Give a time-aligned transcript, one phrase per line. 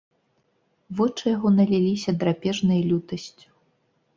[1.01, 3.47] Вочы яго наліліся драпежнаю лютасцю.